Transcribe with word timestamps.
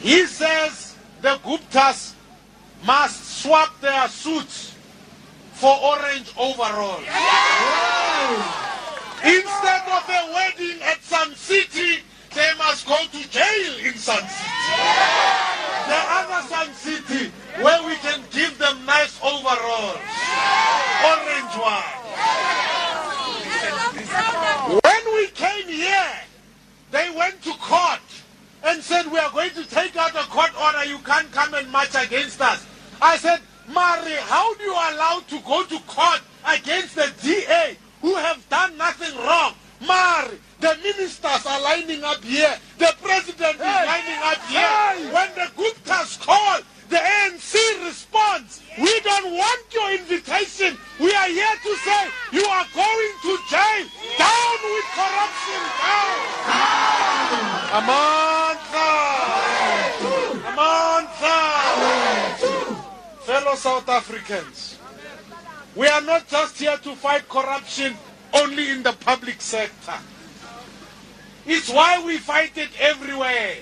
He 0.00 0.26
says 0.26 0.96
the 1.22 1.38
Guptas 1.44 2.14
must 2.84 3.42
swap 3.42 3.80
their 3.80 4.08
suits 4.08 4.74
for 5.54 5.74
orange 5.74 6.32
overalls. 6.36 7.04
Instead 9.24 9.82
of 9.88 10.08
a 10.08 10.32
wedding 10.34 10.82
at 10.82 11.02
Sun 11.02 11.34
City, 11.34 12.02
they 12.34 12.52
must 12.58 12.86
go 12.86 12.96
to 13.10 13.30
jail 13.30 13.78
in 13.82 13.94
Sun 13.94 14.20
City. 14.28 14.50
The 15.88 16.00
other 16.18 16.48
Sun 16.48 16.74
City, 16.74 17.32
where 17.62 17.82
we 17.86 17.96
can 17.96 18.20
give 18.30 18.58
them 18.58 18.84
nice 18.84 19.18
overalls. 19.22 19.98
Orange 21.04 21.56
one. 21.56 21.96
When 24.84 25.14
we 25.14 25.28
came 25.28 25.68
here, 25.68 26.12
they 26.90 27.10
went 27.16 27.42
to 27.42 27.52
court 27.54 28.05
and 28.66 28.82
said, 28.82 29.06
we 29.10 29.18
are 29.18 29.30
going 29.30 29.50
to 29.50 29.64
take 29.68 29.96
out 29.96 30.10
a 30.16 30.26
court 30.28 30.50
order. 30.60 30.84
You 30.84 30.98
can't 30.98 31.30
come 31.30 31.54
and 31.54 31.70
march 31.70 31.94
against 31.94 32.40
us. 32.40 32.66
I 33.00 33.16
said, 33.16 33.40
Mari, 33.68 34.14
how 34.26 34.54
do 34.54 34.64
you 34.64 34.72
allow 34.72 35.22
to 35.28 35.40
go 35.40 35.64
to 35.64 35.78
court 35.86 36.20
against 36.46 36.96
the 36.96 37.12
DA 37.22 37.76
who 38.02 38.14
have 38.16 38.46
done 38.48 38.76
nothing 38.76 39.16
wrong? 39.18 39.54
Mari, 39.86 40.38
the 40.60 40.76
ministers 40.82 41.46
are 41.46 41.60
lining 41.62 42.02
up 42.02 42.22
here. 42.24 42.56
The 42.78 42.92
president 43.02 43.54
is 43.54 43.60
lining 43.60 44.20
up 44.24 44.42
here. 44.50 45.12
When 45.14 45.30
the 45.34 45.48
Guptas 45.54 46.18
call, 46.20 46.60
the 46.88 46.96
ANC 46.96 47.54
responds. 47.84 48.62
We 48.78 49.00
don't 49.00 49.32
want 49.32 49.74
your 49.74 49.92
invitation. 49.92 50.76
We 50.98 51.14
are 51.14 51.28
here 51.28 51.56
to 51.62 51.76
say 51.76 52.08
you 52.32 52.44
are 52.44 52.66
going 52.74 53.12
to 53.22 53.38
jail. 53.50 53.86
Down 54.18 54.58
with 54.64 54.86
corruption. 54.94 55.62
Down. 55.78 56.36
Amandla. 57.76 58.88
Amandla. 60.48 61.36
Fellow 63.26 63.56
South 63.56 63.88
Africans, 63.88 64.78
we 65.74 65.88
are 65.88 66.00
not 66.00 66.28
just 66.28 66.60
here 66.60 66.76
to 66.76 66.94
fight 66.94 67.28
corruption 67.28 67.96
only 68.32 68.70
in 68.70 68.84
the 68.84 68.92
public 68.92 69.40
sector. 69.40 69.98
It's 71.44 71.68
why 71.68 72.00
we 72.04 72.18
fight 72.18 72.56
it 72.56 72.68
everywhere. 72.78 73.56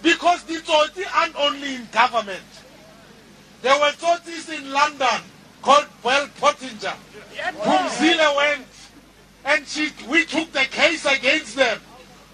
Because 0.00 0.44
the 0.44 0.54
Tsotsi 0.54 1.04
aren't 1.14 1.36
only 1.36 1.74
in 1.74 1.88
government. 1.92 2.40
There 3.60 3.78
were 3.78 3.92
Tsotsis 3.92 4.48
in 4.48 4.72
London 4.72 5.20
called 5.60 5.86
Bell 6.02 6.26
Pottinger. 6.40 6.94
Phumzile 7.36 8.36
went 8.36 8.66
and 9.44 9.66
she, 9.66 9.90
we 10.08 10.24
took 10.24 10.52
the 10.52 10.64
case 10.64 11.04
against 11.04 11.54
them. 11.54 11.80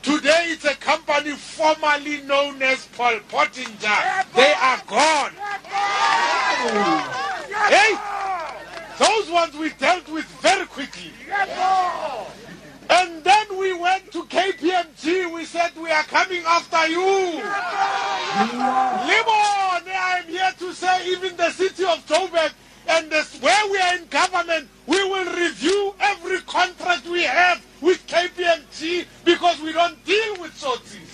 Today 0.00 0.50
it's 0.50 0.64
a 0.64 0.76
company 0.76 1.32
formerly 1.32 2.22
known 2.22 2.62
as 2.62 2.86
Bell 2.96 3.18
Pottinger. 3.28 4.24
They 4.36 4.52
are 4.52 4.80
gone. 4.86 5.32
Hey, 6.66 7.94
those 8.98 9.30
ones 9.30 9.56
we 9.56 9.70
dealt 9.70 10.08
with 10.08 10.24
very 10.42 10.66
quickly. 10.66 11.12
And 12.88 13.22
then 13.22 13.46
we 13.58 13.72
went 13.72 14.10
to 14.12 14.24
KPMG. 14.24 15.32
We 15.32 15.44
said, 15.44 15.72
we 15.76 15.90
are 15.90 16.02
coming 16.04 16.42
after 16.46 16.88
you. 16.88 17.00
Limon, 17.00 17.42
I 19.88 20.22
am 20.24 20.28
here 20.28 20.52
to 20.58 20.72
say 20.72 21.08
even 21.08 21.36
the 21.36 21.50
city 21.50 21.84
of 21.84 22.04
Joburg 22.06 22.52
and 22.88 23.10
this, 23.10 23.40
where 23.40 23.70
we 23.70 23.78
are 23.78 23.96
in 23.96 24.06
government, 24.06 24.68
we 24.86 25.02
will 25.04 25.32
review 25.36 25.94
every 26.00 26.40
contract 26.42 27.06
we 27.06 27.24
have 27.24 27.64
with 27.80 28.06
KPMG 28.06 29.06
because 29.24 29.60
we 29.60 29.72
don't 29.72 30.02
deal 30.04 30.40
with 30.40 30.52
Tsotsis. 30.52 31.06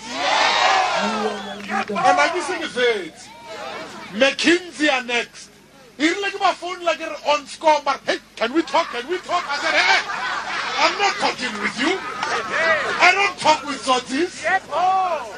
And 1.88 1.98
I'm 1.98 2.36
missing 2.36 2.62
a. 2.62 3.31
McKinsey 4.12 4.92
are 4.92 5.02
next. 5.04 5.50
Here 5.96 6.14
like 6.20 6.38
my 6.40 6.52
phone 6.52 6.82
like 6.84 7.00
on 7.28 7.46
score, 7.46 7.80
but 7.84 8.00
hey, 8.06 8.18
can 8.36 8.52
we 8.52 8.62
talk? 8.62 8.88
Can 8.92 9.08
we 9.08 9.18
talk? 9.18 9.44
I 9.46 9.56
said, 9.58 9.72
hey, 9.72 10.02
I'm 10.82 10.98
not 10.98 11.14
talking 11.16 11.52
with 11.62 11.78
you. 11.80 11.98
I 13.00 13.12
don't 13.14 13.38
talk 13.38 13.64
with 13.64 13.82
Tsotsis. 13.82 14.42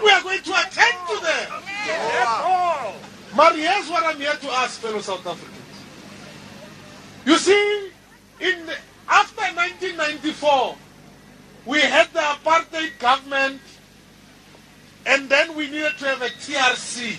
We 0.03 0.11
are 0.11 0.23
going 0.23 0.43
to 0.43 0.53
attend 0.53 0.97
to 1.09 1.17
them. 1.23 1.63
But 3.37 3.57
here's 3.57 3.91
what 3.91 4.05
I'm 4.05 4.17
here 4.17 4.33
to 4.33 4.51
ask, 4.53 4.81
fellow 4.81 5.01
South 5.01 5.27
Africans. 5.27 5.55
You 7.27 7.37
see, 7.37 7.91
in 8.41 8.71
after 9.09 9.43
1994, 9.43 10.77
we 11.67 11.81
had 11.81 12.13
the 12.13 12.21
apartheid 12.21 12.99
government, 12.99 13.61
and 15.07 15.29
then 15.29 15.55
we 15.57 15.67
needed 15.67 15.99
to 15.99 16.07
have 16.07 16.23
a 16.23 16.29
TRC 16.29 17.19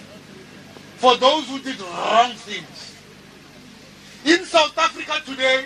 for 0.98 1.18
those 1.18 1.48
who 1.48 1.60
did 1.60 1.80
wrong 1.80 2.32
things. 2.34 2.96
In 4.26 4.46
South 4.46 4.78
Africa 4.78 5.22
today, 5.26 5.66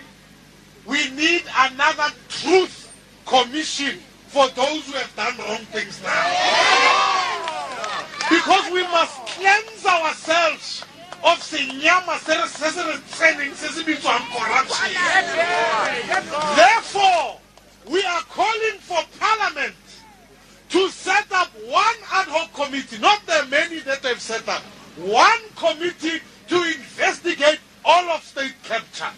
we 0.86 1.10
need 1.12 1.44
another 1.58 2.14
truth 2.28 2.92
commission 3.26 4.00
for 4.28 4.48
those 4.50 4.86
who 4.86 4.94
have 4.94 5.16
done 5.16 5.38
wrong 5.38 5.64
things 5.72 6.02
now. 6.04 7.40
Because 8.30 8.72
we 8.72 8.84
must 8.84 9.16
cleanse 9.28 9.86
ourselves 9.86 10.84
of 11.24 11.38
senyama 11.40 12.18
se 12.20 12.34
se 12.48 12.82
corruption. 14.34 14.92
Therefore, 16.56 17.40
we 17.88 18.04
are 18.04 18.22
calling 18.24 18.80
for 18.80 19.00
Parliament 19.20 19.76
to 20.70 20.90
set 20.90 21.32
up 21.32 21.48
one 21.66 21.96
ad 22.12 22.28
hoc 22.28 22.54
committee, 22.54 23.00
not 23.00 23.26
the 23.26 23.48
many 23.50 23.80
that 23.80 24.04
they've 24.04 24.22
set 24.22 24.48
up, 24.48 24.64
one 25.02 25.40
committee 25.56 26.20
to 26.48 26.56
investigate 26.56 27.60
all 27.86 28.10
of 28.10 28.24
state 28.24 28.56
capture. 28.64 29.12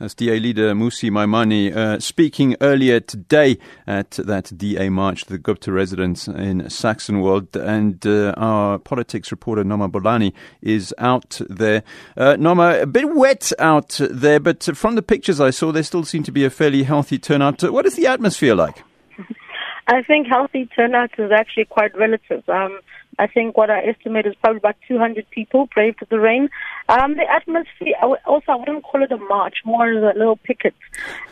That's 0.00 0.14
DA 0.14 0.40
leader 0.40 0.72
Mmusi 0.72 1.10
Maimane 1.10 1.76
uh, 1.76 2.00
speaking 2.00 2.56
earlier 2.62 3.00
today 3.00 3.58
at 3.86 4.12
that 4.12 4.50
DA 4.56 4.88
march, 4.88 5.26
the 5.26 5.36
Gupta 5.36 5.70
residence 5.70 6.26
in 6.26 6.62
Saxonwold. 6.62 7.54
And 7.54 8.06
uh, 8.06 8.32
our 8.38 8.78
politics 8.78 9.30
reporter 9.30 9.62
Noma 9.62 9.90
Bolani 9.90 10.32
is 10.62 10.94
out 10.96 11.38
there. 11.50 11.82
Uh, 12.16 12.36
Noma, 12.38 12.78
a 12.80 12.86
bit 12.86 13.14
wet 13.14 13.52
out 13.58 14.00
there, 14.00 14.40
but 14.40 14.74
from 14.74 14.94
the 14.94 15.02
pictures 15.02 15.38
I 15.38 15.50
saw, 15.50 15.70
there 15.70 15.82
still 15.82 16.04
seemed 16.04 16.24
to 16.24 16.32
be 16.32 16.46
a 16.46 16.50
fairly 16.50 16.84
healthy 16.84 17.18
turnout. 17.18 17.62
What 17.70 17.84
is 17.84 17.96
the 17.96 18.06
atmosphere 18.06 18.54
like? 18.54 18.82
I 19.86 20.02
think 20.02 20.28
healthy 20.28 20.64
turnout 20.74 21.10
is 21.18 21.30
actually 21.30 21.66
quite 21.66 21.94
relative. 21.94 22.48
Um, 22.48 22.80
I 23.20 23.26
think 23.26 23.54
what 23.54 23.70
I 23.70 23.84
estimate 23.84 24.24
is 24.24 24.34
probably 24.36 24.58
about 24.58 24.76
200 24.88 25.28
people 25.28 25.68
braved 25.74 26.02
the 26.08 26.18
rain. 26.18 26.48
Um, 26.88 27.16
the 27.16 27.30
atmosphere, 27.30 27.94
also, 28.24 28.52
I 28.52 28.56
wouldn't 28.56 28.82
call 28.82 29.02
it 29.02 29.12
a 29.12 29.18
march, 29.18 29.58
more 29.66 29.92
as 29.92 30.02
a 30.02 30.18
little 30.18 30.36
picket 30.36 30.74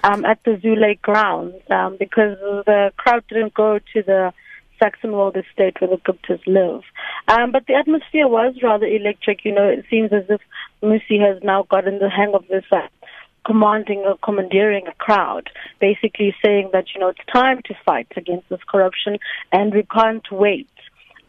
um, 0.05 0.27
at 0.27 0.39
the 0.45 0.53
Zule 0.63 1.01
grounds 1.01 1.55
um, 1.71 1.97
because 1.99 2.37
the 2.67 2.93
crowd 2.99 3.25
didn't 3.29 3.55
go 3.55 3.79
to 3.79 4.03
the 4.03 4.35
Saxonwold 4.79 5.43
estate 5.43 5.81
where 5.81 5.89
the 5.89 5.97
Guptas 5.97 6.47
live. 6.47 6.83
Um, 7.27 7.53
but 7.53 7.67
the 7.67 7.75
atmosphere 7.75 8.29
was 8.29 8.55
rather 8.63 8.87
electric. 8.87 9.47
You 9.47 9.55
know, 9.55 9.69
it 9.69 9.87
seems 9.89 10.13
as 10.13 10.25
if 10.29 10.43
Mmusi 10.83 11.19
has 11.21 11.43
now 11.43 11.63
gotten 11.63 12.01
the 12.01 12.11
hang 12.11 12.35
of 12.35 12.47
this. 12.49 12.65
Uh, 12.71 12.87
commanding 13.47 14.01
or 14.01 14.19
commandeering 14.23 14.87
a 14.89 14.95
crowd, 14.95 15.49
basically 15.81 16.35
saying 16.45 16.69
that, 16.75 16.85
you 16.93 17.01
know, 17.01 17.09
it's 17.09 17.33
time 17.33 17.63
to 17.65 17.75
fight 17.87 18.07
against 18.15 18.47
this 18.51 18.61
corruption 18.69 19.17
and 19.51 19.73
we 19.73 19.85
can't 19.85 20.31
wait 20.31 20.69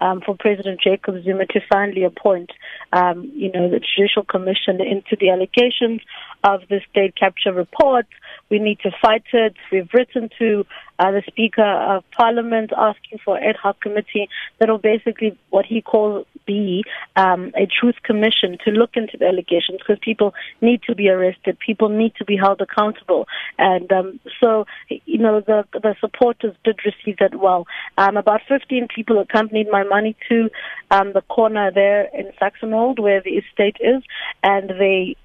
um, 0.01 0.21
for 0.25 0.35
President 0.37 0.79
Jacob 0.81 1.15
Zuma 1.23 1.45
to 1.47 1.59
finally 1.69 2.03
appoint, 2.03 2.51
um, 2.93 3.31
you 3.35 3.51
know, 3.51 3.69
the 3.69 3.79
Judicial 3.79 4.23
Commission 4.23 4.81
into 4.81 5.15
the 5.19 5.29
allegations 5.29 6.01
of 6.43 6.61
the 6.69 6.81
state 6.89 7.15
capture 7.15 7.53
report. 7.53 8.05
We 8.49 8.59
need 8.59 8.79
to 8.79 8.91
fight 9.01 9.23
it. 9.33 9.55
We've 9.71 9.89
written 9.93 10.29
to 10.39 10.65
uh, 10.99 11.11
the 11.11 11.23
Speaker 11.27 11.63
of 11.63 12.03
Parliament 12.11 12.71
asking 12.75 13.19
for 13.23 13.37
ad 13.37 13.55
hoc 13.55 13.81
committee 13.81 14.29
that 14.59 14.69
will 14.69 14.77
basically 14.77 15.37
what 15.49 15.65
he 15.65 15.81
calls 15.81 16.25
be 16.45 16.83
um, 17.15 17.51
a 17.55 17.67
truth 17.67 17.95
commission 18.03 18.57
to 18.65 18.71
look 18.71 18.91
into 18.95 19.17
the 19.17 19.25
allegations 19.25 19.79
because 19.79 19.99
people 20.01 20.33
need 20.61 20.81
to 20.83 20.95
be 20.95 21.07
arrested, 21.07 21.57
people 21.59 21.89
need 21.89 22.13
to 22.15 22.25
be 22.25 22.35
held 22.35 22.59
accountable, 22.59 23.27
and 23.57 23.91
um, 23.91 24.19
so 24.41 24.65
you 24.89 25.17
know 25.17 25.41
the 25.41 25.63
the 25.73 25.95
supporters 25.99 26.55
did 26.63 26.79
receive 26.85 27.17
that 27.19 27.35
well. 27.35 27.65
Um, 27.97 28.17
about 28.17 28.41
15 28.47 28.87
people 28.93 29.19
accompanied 29.19 29.67
Maimane 29.89 30.15
to 30.29 30.49
um, 30.91 31.13
the 31.13 31.21
corner 31.21 31.71
there 31.71 32.09
in 32.13 32.31
Saxonwold 32.41 32.99
where 32.99 33.21
the 33.21 33.31
estate 33.31 33.77
is, 33.79 34.03
and 34.43 34.69
they 34.69 35.15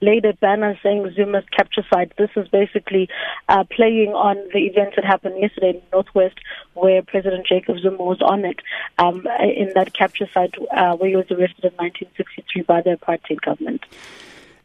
laid 0.00 0.24
a 0.24 0.34
banner 0.34 0.78
saying 0.82 1.10
Zuma's 1.14 1.44
capture 1.56 1.84
site. 1.90 2.12
This 2.16 2.30
is 2.36 2.48
basically 2.48 3.08
uh, 3.48 3.64
playing 3.64 4.10
on 4.10 4.36
the 4.52 4.60
events 4.60 4.96
that 4.96 5.04
happened 5.04 5.40
yesterday 5.40 5.70
in 5.70 5.76
the 5.76 5.82
Northwest, 5.92 6.36
where 6.74 7.02
President 7.02 7.46
Jacob 7.46 7.78
Zuma 7.78 8.02
was 8.02 8.20
on 8.20 8.44
it 8.44 8.60
um, 8.98 9.26
in 9.40 9.72
that 9.74 9.94
capture 9.94 10.28
site 10.32 10.54
uh, 10.70 10.96
where 10.96 11.08
he 11.08 11.16
was 11.16 11.30
arrested 11.30 11.64
in 11.64 11.72
1963 11.76 12.62
by 12.62 12.82
the 12.82 12.90
apartheid 12.90 13.40
government. 13.40 13.84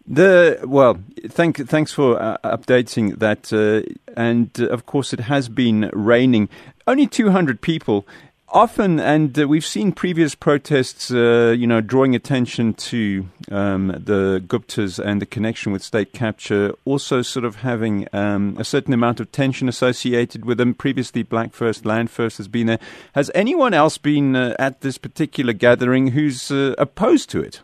The 0.07 0.59
well, 0.65 1.00
thank 1.27 1.57
thanks 1.69 1.94
for 1.94 2.21
uh, 2.21 2.38
updating 2.44 3.19
that, 3.19 3.54
uh, 3.54 3.88
and 4.18 4.59
of 4.59 4.86
course 4.86 5.13
it 5.13 5.21
has 5.21 5.47
been 5.47 5.89
raining. 5.94 6.50
Only 6.88 7.06
200 7.06 7.62
people 7.62 8.07
often, 8.51 9.00
and 9.00 9.38
uh, 9.39 9.48
we've 9.48 9.65
seen 9.65 9.92
previous 9.92 10.36
protests, 10.36 11.12
uh, 11.12 11.56
you 11.57 11.65
know, 11.65 11.81
drawing 11.81 12.15
attention 12.15 12.74
to 12.74 13.27
um, 13.51 13.88
the 13.88 14.44
Guptas 14.45 15.00
and 15.00 15.21
the 15.21 15.25
connection 15.25 15.71
with 15.71 15.83
state 15.83 16.13
capture, 16.13 16.74
also 16.86 17.21
sort 17.21 17.45
of 17.45 17.57
having 17.57 18.07
um, 18.13 18.56
a 18.59 18.63
certain 18.63 18.94
amount 18.94 19.19
of 19.19 19.31
tension 19.31 19.68
associated 19.68 20.45
with 20.45 20.57
them. 20.57 20.74
Previously, 20.74 21.24
Black 21.24 21.53
First, 21.53 21.86
Land 21.86 22.12
First 22.12 22.38
has 22.38 22.48
been 22.48 22.68
there. 22.68 22.80
Has 23.13 23.31
anyone 23.33 23.74
else 23.74 23.98
been 23.98 24.36
uh, 24.36 24.56
at 24.59 24.81
this 24.81 24.97
particular 24.97 25.54
gathering 25.54 26.07
who's 26.07 26.51
uh, 26.51 26.75
opposed 26.77 27.30
to 27.31 27.42
it? 27.42 27.62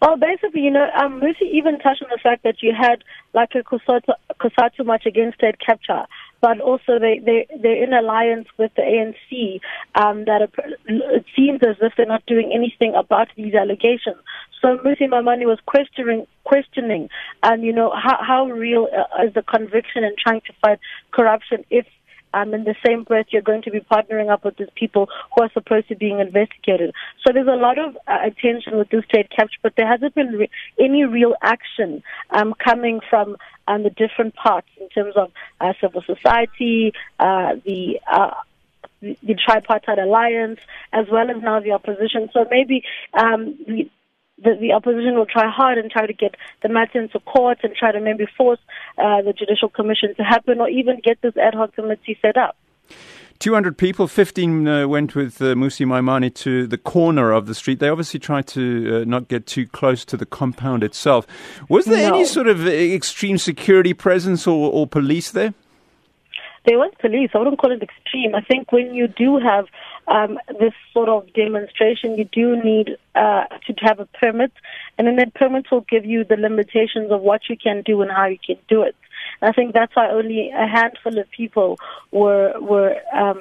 Well, 0.00 0.16
basically, 0.16 0.60
you 0.60 0.70
know, 0.70 0.88
um, 0.96 1.20
Mmusi 1.20 1.42
even 1.52 1.78
touched 1.80 2.02
on 2.02 2.08
the 2.10 2.20
fact 2.22 2.44
that 2.44 2.62
you 2.62 2.72
had 2.72 3.02
like 3.34 3.50
a 3.54 3.62
COSATU 3.64 4.86
march 4.86 5.06
against 5.06 5.38
state 5.38 5.56
capture 5.58 6.06
but 6.40 6.60
also 6.60 6.98
they, 6.98 7.20
they, 7.24 7.46
they're 7.60 7.82
in 7.82 7.92
alliance 7.92 8.46
with 8.58 8.70
the 8.76 8.82
ANC 8.82 9.60
um, 9.94 10.24
that 10.26 10.48
it 10.86 11.24
seems 11.36 11.60
as 11.62 11.76
if 11.80 11.92
they're 11.96 12.06
not 12.06 12.24
doing 12.26 12.52
anything 12.54 12.94
about 12.94 13.28
these 13.36 13.54
allegations. 13.54 14.16
So 14.60 14.78
Mmusi 14.78 15.08
Maimane 15.08 15.46
was 15.46 15.58
questioning, 15.66 16.26
questioning, 16.44 17.08
and 17.42 17.62
you 17.62 17.72
know, 17.72 17.92
how, 17.94 18.18
how 18.20 18.46
real 18.46 18.88
uh, 18.92 19.26
is 19.26 19.34
the 19.34 19.42
conviction 19.42 20.04
in 20.04 20.14
trying 20.22 20.40
to 20.42 20.52
fight 20.62 20.78
corruption 21.12 21.64
if 21.70 21.86
um, 22.34 22.54
in 22.54 22.64
the 22.64 22.74
same 22.86 23.04
breath, 23.04 23.26
you're 23.30 23.42
going 23.42 23.62
to 23.62 23.70
be 23.70 23.80
partnering 23.80 24.30
up 24.30 24.44
with 24.44 24.56
these 24.56 24.68
people 24.74 25.08
who 25.34 25.42
are 25.42 25.50
supposed 25.52 25.88
to 25.88 25.96
be 25.96 26.06
being 26.06 26.20
investigated. 26.20 26.94
So 27.24 27.32
there's 27.32 27.48
a 27.48 27.56
lot 27.56 27.78
of 27.78 27.96
uh, 28.06 28.18
attention 28.24 28.76
with 28.76 28.88
this 28.90 29.04
state 29.04 29.30
capture, 29.30 29.58
but 29.62 29.74
there 29.76 29.86
hasn't 29.86 30.14
been 30.14 30.28
re- 30.28 30.50
any 30.78 31.04
real 31.04 31.34
action 31.42 32.02
um, 32.30 32.54
coming 32.62 33.00
from 33.08 33.36
um, 33.68 33.82
the 33.82 33.90
different 33.90 34.34
parts 34.34 34.68
in 34.80 34.88
terms 34.88 35.14
of 35.16 35.30
uh, 35.60 35.72
civil 35.80 36.02
society, 36.02 36.92
uh, 37.20 37.54
the 37.64 38.00
uh, 38.10 38.34
the 39.00 39.36
tripartite 39.46 39.98
alliance, 39.98 40.58
as 40.92 41.06
well 41.10 41.30
as 41.30 41.40
now 41.40 41.60
the 41.60 41.72
opposition. 41.72 42.28
So 42.32 42.46
maybe 42.50 42.82
um, 43.14 43.56
the, 43.66 43.88
the, 44.42 44.56
the 44.60 44.72
opposition 44.72 45.14
will 45.14 45.26
try 45.26 45.48
hard 45.48 45.78
and 45.78 45.90
try 45.90 46.06
to 46.06 46.12
get 46.12 46.34
the 46.62 46.68
matter 46.68 47.00
into 47.00 47.20
court 47.20 47.58
and 47.62 47.74
try 47.74 47.92
to 47.92 48.00
maybe 48.00 48.26
force 48.36 48.58
uh, 48.96 49.22
the 49.22 49.32
Judicial 49.32 49.68
Commission 49.68 50.14
to 50.16 50.22
happen 50.24 50.60
or 50.60 50.68
even 50.68 51.00
get 51.02 51.20
this 51.22 51.36
ad 51.36 51.54
hoc 51.54 51.74
committee 51.74 52.18
set 52.20 52.36
up. 52.36 52.56
200 53.38 53.78
people, 53.78 54.08
15 54.08 54.66
uh, 54.66 54.88
went 54.88 55.14
with 55.14 55.40
uh, 55.40 55.54
Mmusi 55.54 55.86
Maimane 55.86 56.34
to 56.34 56.66
the 56.66 56.78
corner 56.78 57.30
of 57.30 57.46
the 57.46 57.54
street. 57.54 57.78
They 57.78 57.88
obviously 57.88 58.18
tried 58.18 58.48
to 58.48 59.02
uh, 59.02 59.04
not 59.04 59.28
get 59.28 59.46
too 59.46 59.66
close 59.66 60.04
to 60.06 60.16
the 60.16 60.26
compound 60.26 60.82
itself. 60.82 61.24
Was 61.68 61.84
there 61.84 62.08
no. 62.10 62.16
any 62.16 62.24
sort 62.24 62.48
of 62.48 62.66
uh, 62.66 62.70
extreme 62.70 63.38
security 63.38 63.94
presence 63.94 64.46
or, 64.46 64.72
or 64.72 64.88
police 64.88 65.30
there? 65.30 65.54
There 66.66 66.78
was 66.78 66.92
police. 67.00 67.30
I 67.32 67.38
wouldn't 67.38 67.58
call 67.58 67.70
it 67.70 67.82
extreme. 67.82 68.34
I 68.34 68.40
think 68.40 68.72
when 68.72 68.92
you 68.92 69.06
do 69.06 69.38
have 69.38 69.66
um, 70.08 70.38
this 70.58 70.74
sort 70.92 71.08
of 71.08 71.32
demonstration, 71.32 72.18
you 72.18 72.24
do 72.24 72.62
need 72.62 72.96
uh, 73.14 73.44
to 73.66 73.74
have 73.82 74.00
a 74.00 74.06
permit, 74.06 74.52
and 74.98 75.06
then 75.06 75.16
that 75.16 75.34
permit 75.34 75.66
will 75.70 75.86
give 75.88 76.04
you 76.04 76.24
the 76.24 76.36
limitations 76.36 77.12
of 77.12 77.20
what 77.20 77.42
you 77.48 77.56
can 77.56 77.82
do 77.82 78.02
and 78.02 78.10
how 78.10 78.26
you 78.26 78.38
can 78.44 78.56
do 78.68 78.82
it. 78.82 78.96
I 79.40 79.52
think 79.52 79.74
that's 79.74 79.94
why 79.94 80.10
only 80.10 80.50
a 80.50 80.66
handful 80.66 81.18
of 81.18 81.30
people 81.30 81.78
were 82.10 82.54
were 82.60 82.96
um, 83.14 83.40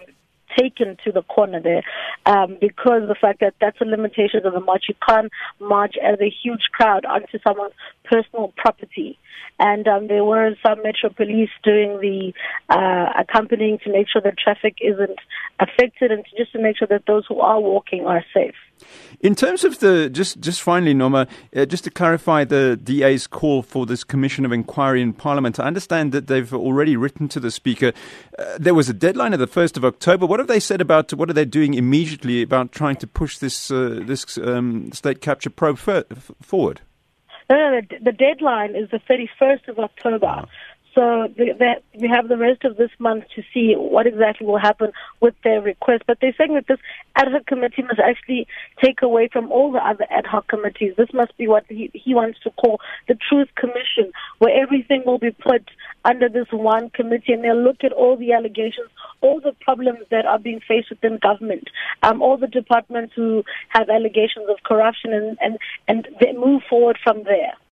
taken 0.57 0.97
to 1.03 1.11
the 1.11 1.23
corner 1.23 1.59
there 1.59 1.83
um, 2.25 2.57
because 2.59 3.03
of 3.03 3.07
the 3.07 3.15
fact 3.15 3.39
that 3.41 3.55
that's 3.59 3.79
a 3.81 3.85
limitation 3.85 4.45
of 4.45 4.53
the 4.53 4.59
march. 4.59 4.85
You 4.87 4.95
can't 5.07 5.31
march 5.59 5.95
as 6.03 6.19
a 6.21 6.29
huge 6.29 6.69
crowd 6.71 7.05
onto 7.05 7.39
someone's 7.45 7.73
personal 8.03 8.53
property. 8.57 9.17
And 9.59 9.87
um, 9.87 10.07
there 10.07 10.23
were 10.23 10.51
some 10.65 10.83
Metro 10.83 11.09
Police 11.09 11.49
doing 11.63 11.99
the 11.99 12.33
uh, 12.69 13.11
accompanying 13.19 13.79
to 13.83 13.91
make 13.91 14.07
sure 14.11 14.21
that 14.21 14.37
traffic 14.37 14.77
isn't 14.81 15.17
affected 15.59 16.11
and 16.11 16.23
just 16.37 16.51
to 16.51 16.59
make 16.59 16.77
sure 16.77 16.87
that 16.89 17.03
those 17.07 17.25
who 17.27 17.39
are 17.39 17.59
walking 17.59 18.05
are 18.05 18.23
safe. 18.33 18.53
In 19.21 19.33
terms 19.33 19.63
of 19.63 19.79
the 19.79 20.09
just 20.09 20.39
just 20.39 20.61
finally, 20.61 20.93
Noma, 20.93 21.27
uh, 21.55 21.65
just 21.65 21.83
to 21.85 21.89
clarify 21.89 22.43
the 22.43 22.77
DA's 22.77 23.25
call 23.25 23.63
for 23.63 23.87
this 23.87 24.03
commission 24.03 24.45
of 24.45 24.51
inquiry 24.51 25.01
in 25.01 25.13
Parliament, 25.13 25.59
I 25.59 25.63
understand 25.63 26.11
that 26.11 26.27
they've 26.27 26.53
already 26.53 26.95
written 26.95 27.27
to 27.29 27.39
the 27.39 27.49
Speaker. 27.49 27.93
Uh, 28.37 28.57
there 28.59 28.75
was 28.75 28.89
a 28.89 28.93
deadline 28.93 29.33
of 29.33 29.39
the 29.39 29.47
first 29.47 29.77
of 29.77 29.83
October. 29.83 30.27
What 30.27 30.39
have 30.39 30.47
they 30.47 30.59
said 30.59 30.81
about 30.81 31.11
what 31.13 31.29
are 31.29 31.33
they 31.33 31.45
doing 31.45 31.73
immediately 31.73 32.43
about 32.43 32.71
trying 32.71 32.97
to 32.97 33.07
push 33.07 33.39
this 33.39 33.71
uh, 33.71 34.01
this 34.03 34.37
um, 34.37 34.91
state 34.91 35.21
capture 35.21 35.49
probe 35.49 35.79
forward? 36.41 36.81
No, 37.49 37.55
no, 37.55 37.81
the, 37.81 38.03
the 38.03 38.11
deadline 38.11 38.75
is 38.75 38.89
the 38.89 38.99
31st 38.99 39.67
of 39.69 39.79
October. 39.79 40.45
So 40.97 41.27
that 41.37 41.83
we 41.93 42.07
have 42.07 42.27
the 42.27 42.37
rest 42.37 42.63
of 42.63 42.75
this 42.75 42.89
month 42.97 43.25
to 43.35 43.43
see 43.53 43.75
what 43.75 44.07
exactly 44.07 44.47
will 44.47 44.57
happen 44.57 44.91
with 45.21 45.35
their 45.43 45.61
request. 45.61 46.05
But 46.07 46.17
they're 46.19 46.33
saying 46.35 46.55
that 46.55 46.65
this 46.65 46.79
ad 47.15 47.27
hoc 47.31 47.45
committee 47.45 47.83
must 47.83 47.99
actually 47.99 48.47
take 48.83 49.03
away 49.03 49.29
from 49.31 49.51
all 49.51 49.71
the 49.71 49.77
other 49.77 50.07
ad 50.09 50.25
hoc 50.25 50.47
committees. 50.47 50.95
This 50.97 51.13
must 51.13 51.37
be 51.37 51.47
what 51.47 51.65
he, 51.69 51.91
he 51.93 52.15
wants 52.15 52.39
to 52.45 52.49
call 52.49 52.79
the 53.07 53.15
Truth 53.29 53.49
Commission, 53.53 54.11
where 54.39 54.59
everything 54.59 55.03
will 55.05 55.19
be 55.19 55.29
put 55.29 55.69
under 56.03 56.29
this 56.29 56.47
one 56.51 56.89
committee 56.89 57.33
and 57.33 57.43
they'll 57.43 57.61
look 57.61 57.83
at 57.83 57.91
all 57.91 58.17
the 58.17 58.33
allegations, 58.33 58.89
all 59.21 59.39
the 59.39 59.53
problems 59.61 59.99
that 60.09 60.25
are 60.25 60.39
being 60.39 60.61
faced 60.67 60.89
within 60.89 61.19
government, 61.21 61.69
um, 62.01 62.23
all 62.23 62.37
the 62.37 62.47
departments 62.47 63.13
who 63.15 63.43
have 63.69 63.87
allegations 63.89 64.49
of 64.49 64.63
corruption 64.63 65.13
and, 65.13 65.37
and, 65.41 65.59
and 65.87 66.07
they 66.19 66.33
move 66.33 66.63
forward 66.67 66.97
from 67.03 67.21
there. 67.23 67.53